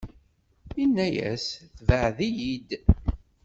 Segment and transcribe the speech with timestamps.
[0.83, 1.45] Inna-as:
[1.75, 2.69] Tebɛ-iyi-d!